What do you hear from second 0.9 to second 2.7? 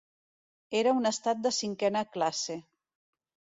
un estat de cinquena classe.